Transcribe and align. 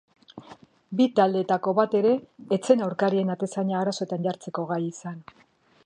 Bi 1.01 1.05
taldeetako 1.19 1.73
bat 1.79 1.93
ere 1.99 2.13
ez 2.57 2.59
zen 2.71 2.81
aurkariaren 2.87 3.31
atezaina 3.35 3.79
arazoetan 3.83 4.27
jartzeko 4.31 4.67
gai 4.73 4.83
izan. 4.89 5.23